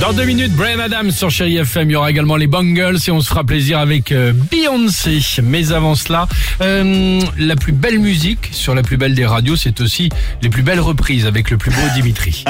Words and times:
Dans 0.00 0.14
deux 0.14 0.24
minutes, 0.24 0.52
Brian 0.54 0.78
Adams 0.78 1.10
sur 1.10 1.30
Chéri 1.30 1.58
FM. 1.58 1.90
Il 1.90 1.92
y 1.92 1.96
aura 1.96 2.10
également 2.10 2.36
les 2.36 2.46
Bungles 2.46 2.96
et 3.06 3.10
on 3.10 3.20
se 3.20 3.28
fera 3.28 3.44
plaisir 3.44 3.78
avec 3.78 4.12
euh, 4.12 4.32
Beyoncé. 4.50 5.20
Mais 5.42 5.72
avant 5.72 5.94
cela, 5.94 6.26
euh, 6.62 7.20
la 7.38 7.54
plus 7.54 7.72
belle 7.72 7.98
musique 7.98 8.48
sur 8.50 8.74
la 8.74 8.82
plus 8.82 8.96
belle 8.96 9.14
des 9.14 9.26
radios, 9.26 9.56
c'est 9.56 9.78
aussi 9.82 10.08
les 10.40 10.48
plus 10.48 10.62
belles 10.62 10.80
reprises 10.80 11.26
avec 11.26 11.50
le 11.50 11.58
plus 11.58 11.70
beau 11.70 11.82
Dimitri. 11.94 12.44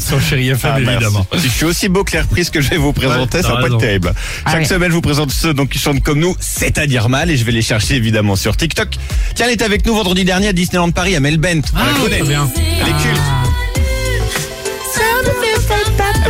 Sur 0.00 0.20
Chéri 0.22 0.50
FM, 0.50 0.70
Ah, 0.76 0.78
merci. 0.80 0.92
évidemment. 0.94 1.26
Si 1.36 1.48
je 1.48 1.52
suis 1.52 1.64
aussi 1.64 1.88
beau 1.88 2.04
que 2.04 2.12
les 2.12 2.20
reprises 2.20 2.50
que 2.50 2.60
je 2.60 2.70
vais 2.70 2.76
vous 2.78 2.92
présenter, 2.92 3.38
Ouais, 3.38 3.42
ça 3.42 3.48
va 3.54 3.60
pas 3.60 3.66
être 3.66 3.78
terrible. 3.78 4.14
Chaque 4.50 4.66
semaine, 4.66 4.90
je 4.90 4.94
vous 4.94 5.00
présente 5.00 5.32
ceux 5.32 5.52
donc, 5.52 5.70
qui 5.70 5.78
chantent 5.80 6.02
comme 6.02 6.20
nous, 6.20 6.36
c'est-à-dire 6.38 7.08
mal, 7.08 7.28
et 7.28 7.36
je 7.36 7.44
vais 7.44 7.52
les 7.52 7.62
chercher 7.62 7.96
évidemment 7.96 8.36
sur 8.36 8.56
TikTok. 8.56 8.88
Tiens, 9.34 9.46
elle 9.48 9.54
était 9.54 9.64
avec 9.64 9.84
nous 9.84 9.94
vendredi 9.96 10.24
dernier 10.24 10.48
à 10.48 10.52
Disneyland 10.52 10.92
Paris, 10.92 11.16
à 11.16 11.20
Melbent. 11.20 11.62
On 11.74 11.78
la 11.84 11.92
connaît. 12.00 12.18
très 12.20 12.28
bien. 12.28 12.48
Elle 12.56 12.88
est 12.88 13.02
culte. 13.02 13.20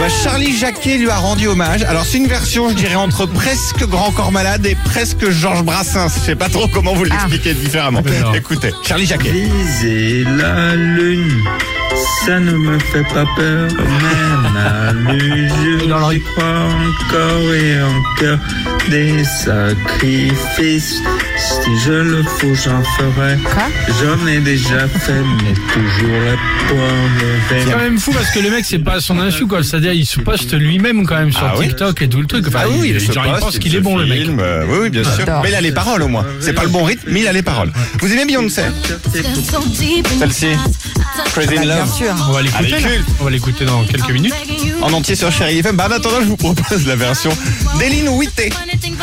Charlie 0.09 0.57
Jacquet 0.57 0.99
lui 0.99 1.09
a 1.09 1.17
rendu 1.17 1.47
hommage. 1.47 1.83
Alors 1.83 2.05
c'est 2.05 2.19
une 2.19 2.27
version, 2.27 2.69
je 2.69 2.75
dirais, 2.75 2.95
entre 2.95 3.27
presque 3.27 3.87
Grand 3.87 4.11
Corps 4.11 4.33
Malade 4.33 4.67
et 4.67 4.77
presque 4.85 5.31
Georges 5.31 5.63
Brassens. 5.63 6.09
Je 6.21 6.27
sais 6.27 6.35
pas 6.35 6.49
trop 6.49 6.69
comment 6.69 6.95
vous 6.95 7.05
l'expliquer 7.05 7.55
différemment. 7.55 8.03
Écoutez, 8.35 8.71
Charlie 8.83 9.07
Jacquet. 9.07 9.31
Viser 9.31 10.25
la 10.25 10.75
lune, 10.75 11.43
ça 12.27 12.39
ne 12.41 12.53
me 12.53 12.79
fait 12.79 13.03
pas 13.15 13.25
peur, 13.37 13.69
même 13.73 14.57
à 14.57 14.93
l'usure. 14.93 15.89
Dans 15.89 16.09
le 16.09 16.15
J'y 16.15 16.21
crois 16.21 16.45
encore 16.45 17.55
et 17.55 17.83
encore 17.83 18.39
des 18.89 19.25
sacrifices. 19.25 21.03
Si 21.37 21.79
je 21.85 21.93
le 21.93 22.23
faut, 22.23 22.55
j'en 22.55 22.83
ferai. 22.83 23.37
Quoi? 23.43 23.65
J'en 24.01 24.27
ai 24.29 24.39
déjà 24.39 24.87
fait, 24.87 25.13
mais 25.43 25.55
toujours 25.55 26.21
la 26.25 26.37
poire 26.69 27.61
C'est 27.65 27.71
quand 27.71 27.79
même 27.79 27.99
fou 27.99 28.13
parce 28.13 28.31
que 28.31 28.39
le 28.39 28.51
mec, 28.51 28.65
c'est 28.65 28.79
pas 28.79 29.01
son 29.01 29.19
insu, 29.19 29.47
quoi. 29.47 29.63
C'est-à-dire, 29.65 29.93
il 29.93 30.07
se 30.07 30.21
poste 30.21 30.55
lui-même 30.55 31.07
quand 31.07 31.17
même 31.17 31.33
sur 31.33 31.45
Ah 31.45 31.55
oui 31.59 31.67
TikTok 31.69 32.03
et 32.03 32.09
tout 32.09 32.21
le 32.21 32.27
truc. 32.27 32.47
Enfin, 32.49 32.61
Ah 32.65 32.69
oui, 32.69 32.91
il, 32.91 32.95
il 32.97 33.01
se 33.01 33.13
genre, 33.13 33.25
il 33.27 33.31
poste, 33.33 33.43
pense 33.43 33.59
qu'il 33.59 33.75
est 33.75 33.81
bon, 33.81 33.97
le 33.99 34.07
mec. 34.07 34.29
euh, 34.39 34.65
oui, 34.69 34.79
oui, 34.83 34.91
bien 34.91 35.03
sûr. 35.05 35.25
Mais 35.43 35.49
il 35.51 35.55
a 35.55 35.61
les 35.61 35.73
paroles 35.73 36.03
au 36.03 36.09
moins. 36.09 36.25
C'est 36.41 36.53
pas 36.53 36.63
le 36.65 36.69
bon 36.71 36.85
rythme, 36.85 37.09
mais 37.11 37.21
il 37.21 37.29
a 37.29 37.33
les 37.33 37.43
paroles. 37.43 37.73
Vous 38.01 38.13
aimez 38.13 38.25
Beyoncé? 38.27 38.63
Celle-ci 40.19 40.47
Crazy 41.33 41.57
in 41.57 41.63
Bien 41.63 41.77
Love 41.77 41.93
sûr. 41.95 42.15
On 42.29 42.33
va 42.33 42.43
l'écouter. 42.43 42.71
Là. 42.71 42.89
On 43.21 43.25
va 43.25 43.31
l'écouter 43.31 43.65
dans 43.65 43.85
quelques 43.85 44.11
minutes. 44.11 44.35
en 44.83 44.93
entier 44.93 45.15
sur 45.15 45.31
Chéri 45.33 45.59
FM. 45.59 45.77
Bah, 45.77 45.87
en 45.89 45.93
attendant, 45.93 46.21
je 46.21 46.27
vous 46.27 46.37
propose 46.37 46.87
la 46.87 46.97
version 46.97 47.31
d'Eline 47.79 48.09
Whitté. 48.11 48.51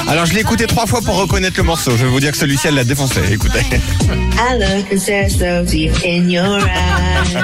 Alors, 0.08 0.26
je 0.26 0.34
l'ai 0.34 0.42
écouté 0.42 0.68
trois 0.68 0.86
fois 0.86 1.02
pour 1.02 1.16
reconnaître 1.16 1.58
le 1.58 1.64
morceau. 1.64 1.92
Je 1.98 2.06
vais 2.06 2.12
vous 2.12 2.20
dire 2.20 2.32
que 2.32 2.38
celui-ci, 2.38 2.68
elle 2.68 2.76
l'a 2.76 2.84
défoncé. 2.84 3.20
Écoutez. 3.32 3.60
I 3.62 4.58
look 4.58 4.92
and 4.92 5.00
stare 5.00 5.30
so 5.30 5.64
deep 5.66 5.94
in 6.06 6.30
your 6.30 6.60
eyes. 6.60 7.38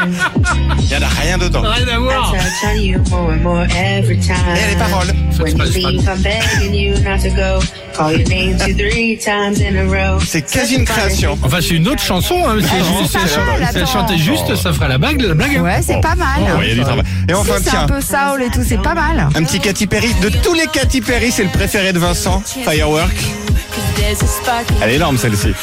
Il 0.79 0.89
y 0.91 0.95
en 0.95 1.01
a 1.01 1.07
rien 1.21 1.37
dedans. 1.37 1.61
Rien 1.61 1.87
à 1.87 1.93
I 1.93 1.97
voir. 1.97 2.31
touch 2.31 2.41
on 2.65 2.81
you 2.81 2.99
more 3.09 3.31
and 3.33 3.41
more 3.43 3.67
every 3.75 4.17
time. 4.19 4.35
Et 4.55 4.71
les 4.71 4.77
paroles. 4.77 5.13
When 5.39 5.57
you 5.57 5.65
leave, 5.65 6.07
I'm 6.07 6.21
begging 6.21 6.73
you 6.73 6.93
not 7.03 7.19
to 7.21 7.29
go. 7.29 7.59
Call 7.97 8.19
your 8.19 8.29
name 8.29 8.57
two, 8.57 8.73
three 8.75 9.17
times 9.17 9.59
in 9.59 9.75
a 9.75 9.85
row. 9.85 10.19
C'est 10.25 10.43
quasi 10.43 10.75
une 10.75 10.85
création. 10.85 11.37
Enfin, 11.43 11.57
c'est 11.61 11.73
une 11.75 11.87
autre 11.87 12.01
chanson. 12.01 12.35
Hein. 12.47 12.57
Si, 12.61 12.67
Ah, 12.71 12.83
si 13.07 13.17
elle- 13.73 13.85
si 13.87 13.91
chantait 13.91 14.17
juste, 14.17 14.55
ça 14.55 14.71
ferait 14.71 14.87
la 14.89 14.97
blague. 14.97 15.19
La 15.21 15.33
blague. 15.33 15.61
Ouais, 15.61 15.79
c'est 15.81 15.99
pas 16.01 16.15
mal. 16.15 16.41
Oh, 16.55 16.59
il 16.61 16.69
y 16.69 16.71
a 16.71 16.75
du 16.75 16.81
travail. 16.81 17.03
Et 17.27 17.33
enfin, 17.33 17.55
Si, 17.57 17.63
tiens. 17.69 17.81
un 17.83 17.87
peu 17.87 18.01
soul 18.01 18.43
et 18.45 18.49
tout, 18.49 18.61
c'est 18.67 18.81
pas 18.81 18.93
mal. 18.93 19.27
Un 19.35 19.43
petit 19.43 19.59
Katy 19.59 19.87
Perry. 19.87 20.13
De 20.21 20.29
tous 20.29 20.53
les 20.53 20.67
Katy 20.67 21.01
Perry, 21.01 21.31
c'est 21.31 21.43
le 21.43 21.49
préféré 21.49 21.91
de 21.93 21.99
Vincent. 21.99 22.41
Firework. 22.45 23.15
Elle 24.81 24.91
est 24.91 24.95
énorme 24.95 25.17
celle-ci. 25.17 25.53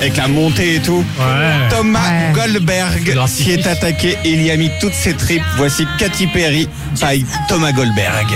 Avec 0.00 0.16
la 0.16 0.28
montée 0.28 0.76
et 0.76 0.80
tout. 0.80 1.04
Ouais. 1.18 1.68
Thomas 1.68 1.98
Ouais. 2.00 2.32
Goldberg 2.32 3.26
s'y 3.26 3.50
est 3.52 3.66
attaqué 3.66 4.16
et 4.24 4.30
il 4.30 4.42
y 4.42 4.50
a 4.50 4.56
mis 4.56 4.70
toutes 4.80 4.94
ses 4.94 5.14
tripes. 5.14 5.42
Voici 5.56 5.86
Katy 5.98 6.26
Perry 6.28 6.68
by 7.00 7.24
Thomas 7.48 7.72
Goldberg. 7.72 8.26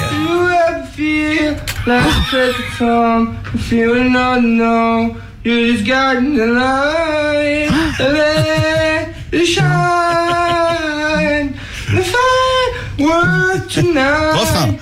Refrain. 14.35 14.75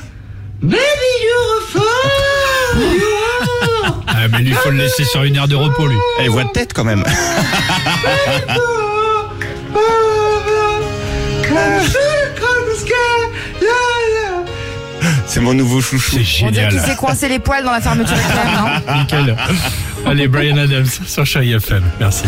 Ah, 4.07 4.29
mais 4.31 4.39
lui, 4.39 4.53
faut 4.53 4.71
le 4.71 4.77
laisser 4.79 5.05
sur 5.05 5.23
une 5.23 5.37
aire 5.37 5.49
de 5.49 5.55
repos, 5.57 5.87
lui. 5.87 5.97
Elle 6.19 6.29
voit 6.31 6.45
de 6.45 6.51
tête 6.51 6.73
quand 6.75 6.85
même. 6.85 7.05
C'est 15.33 15.41
mon 15.41 15.55
nouveau 15.55 15.81
chouchou. 15.81 16.17
C'est 16.17 16.45
On 16.45 16.51
dirait 16.51 16.65
génial. 16.67 16.71
qu'il 16.71 16.81
s'est 16.81 16.97
coincé 16.97 17.29
les 17.29 17.39
poils 17.39 17.63
dans 17.63 17.71
la 17.71 17.81
fermeture 17.81 18.17
éclair, 18.19 18.83
non 18.89 18.95
Nickel. 18.99 19.37
Allez, 20.05 20.27
Brian 20.27 20.57
Adams 20.57 20.87
sur 21.07 21.25
Chéri 21.25 21.53
FM. 21.53 21.85
Merci. 22.01 22.25